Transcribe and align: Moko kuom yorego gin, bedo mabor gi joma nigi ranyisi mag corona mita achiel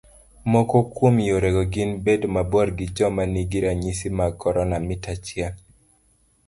Moko 0.53 0.79
kuom 0.95 1.19
yorego 1.25 1.61
gin, 1.75 1.91
bedo 2.07 2.31
mabor 2.39 2.67
gi 2.81 2.85
joma 2.99 3.23
nigi 3.33 3.59
ranyisi 3.65 4.07
mag 4.19 4.33
corona 4.41 4.77
mita 4.87 5.11
achiel 5.17 5.53